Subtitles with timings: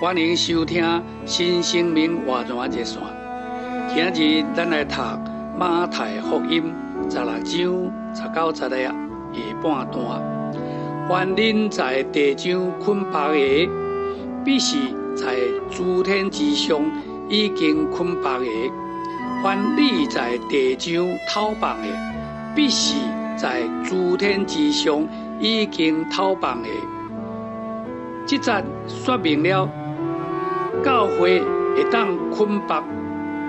[0.00, 0.82] 欢迎收听
[1.26, 3.02] 新生命活泉热线。
[3.86, 4.94] 今日咱来读
[5.58, 6.72] 马太福音
[7.10, 7.44] 十六章
[8.14, 8.94] 十九节的下
[9.62, 11.06] 半段。
[11.06, 13.68] 凡人在地上捆绑的，
[14.42, 14.78] 必是
[15.14, 15.36] 在
[15.70, 16.80] 诸天之上
[17.28, 18.48] 已经捆绑的；
[19.42, 21.88] 凡你在地上讨绑的，
[22.54, 22.94] 必是
[23.36, 25.06] 在诸天之上
[25.38, 26.68] 已经讨绑的。
[28.26, 29.68] 这则说明了。
[30.82, 31.40] 教会
[31.74, 32.84] 会当捆绑，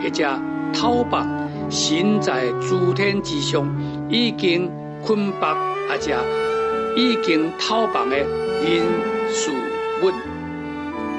[0.02, 0.40] 或者
[0.74, 1.28] 讨绑，
[1.70, 3.68] 神在诸天之上
[4.10, 4.70] 已经
[5.04, 5.58] 捆绑，
[5.90, 6.16] 或者
[6.96, 8.28] 已经讨绑的人
[9.30, 9.52] 事
[10.02, 10.12] 物。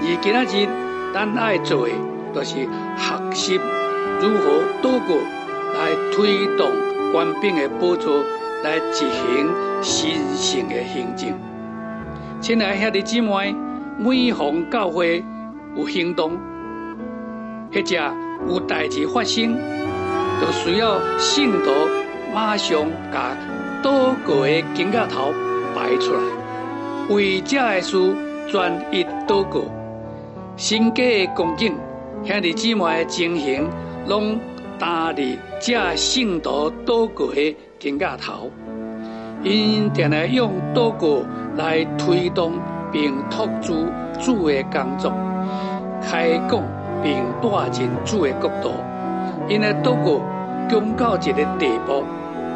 [0.04, 0.68] 而今仔日
[1.14, 1.94] 咱爱做的，
[2.34, 2.54] 就是
[2.96, 3.60] 学习
[4.20, 5.14] 如何祷告
[5.74, 6.70] 来推动
[7.12, 8.22] 官兵的宝座，
[8.64, 9.48] 来执行
[9.80, 11.32] 神圣的行政。
[12.40, 13.54] 亲爱兄弟姊妹，
[13.98, 15.24] 每逢教会。
[15.76, 16.38] 有行动，
[17.72, 17.96] 或者
[18.48, 19.56] 有代志发生，
[20.40, 21.70] 就需要信徒
[22.34, 23.36] 马上把
[23.82, 25.32] 祷告的金甲头
[25.74, 26.20] 摆出来，
[27.14, 28.14] 为这的事
[28.50, 29.62] 专一祷告。
[30.56, 31.74] 神家的光景，
[32.24, 33.66] 兄弟姊妹的情形，
[34.06, 34.38] 拢
[34.78, 38.50] 担伫这信徒祷告的金甲头，
[39.42, 41.22] 因定来用祷告
[41.56, 42.52] 来推动
[42.92, 43.86] 并托住
[44.20, 45.12] 主的工作。
[46.02, 46.62] 开讲
[47.02, 48.72] 并带进主的国度，
[49.48, 50.20] 因为祷告
[50.68, 52.04] 强到一个地步，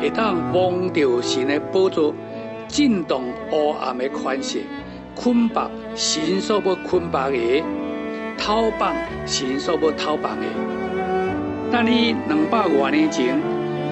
[0.00, 2.12] 会当望到神的宝座，
[2.68, 4.62] 震动黑暗的权势，
[5.14, 7.64] 捆绑神所要捆绑的，
[8.36, 10.46] 讨绑神所要讨绑的。
[11.70, 13.36] 但你两百多年前，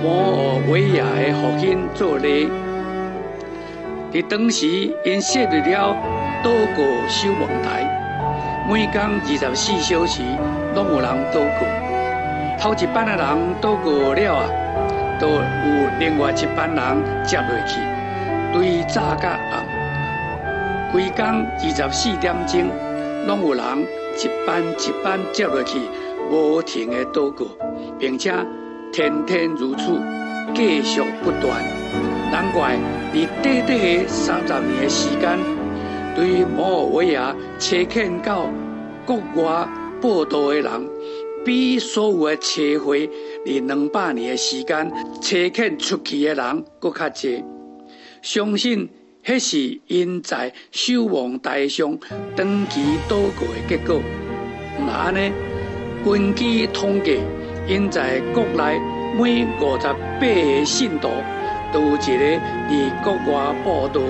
[0.03, 2.49] 摩尔维亚的父亲做例，
[4.13, 4.67] 在当时
[5.05, 5.97] 因设立了
[6.45, 7.89] 祷告守望台。
[8.71, 10.23] 每天二十四小时
[10.75, 11.67] 拢有人祷告，
[12.61, 13.27] 头一班的人
[13.61, 14.45] 祷告了啊，
[15.19, 15.39] 都有
[15.99, 17.81] 另外一班人接落去，
[18.53, 22.63] 对早甲暗，规工二十四点钟
[23.27, 23.65] 拢有人
[24.19, 25.79] 一班一班接落去，
[26.31, 27.45] 无停的祷告，
[27.99, 28.33] 并且
[28.93, 30.01] 天天如此，
[30.55, 31.63] 继续不断。
[32.33, 32.77] 难怪
[33.13, 35.64] 你短短的三十年的时间。
[36.15, 38.49] 对于摩尔维亚车劝到
[39.05, 39.69] 国外
[40.01, 40.89] 报道的人，
[41.45, 43.11] 比所有的车会
[43.45, 47.43] 以两百年的时间车劝出去的人搁较济。
[48.23, 48.89] 相信
[49.25, 51.99] 迄是因在守望台上
[52.37, 54.01] 长期祷告的结果。
[54.87, 55.33] 那安尼，
[56.05, 57.19] 根据统计，
[57.67, 58.81] 因在国内
[59.19, 61.09] 每五十八个信徒
[61.73, 62.05] 都有一个
[62.71, 64.01] 在国外报道，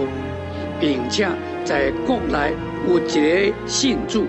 [0.78, 1.26] 并且。
[1.64, 2.52] 在国内
[2.86, 4.26] 有一个信主，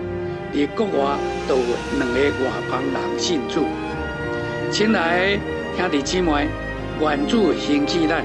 [0.53, 1.17] 在国外
[1.49, 3.65] 都有两个外邦人信主。
[4.71, 5.37] 亲爱
[5.77, 6.47] 兄弟姊妹，
[7.01, 8.23] 愿主兴起咱，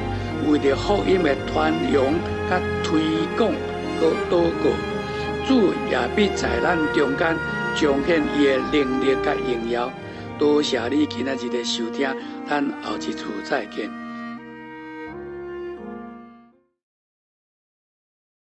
[0.48, 2.04] 为着福音的传扬、
[2.48, 3.00] 甲推
[3.36, 3.50] 广、
[3.98, 4.70] 和祷告，
[5.46, 7.36] 主也必在咱中间
[7.74, 9.92] 彰显伊的能力甲荣耀。
[10.38, 12.08] 多谢你今仔日的收听，
[12.48, 14.09] 咱后一次再见。